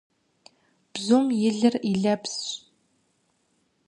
[0.93, 2.37] Бзум и лыр, и лэпсщ.